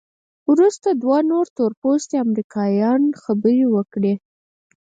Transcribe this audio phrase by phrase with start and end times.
[0.51, 1.17] وروسته دوه
[1.57, 4.13] تورپوستي امریکایان خبرې وکړې.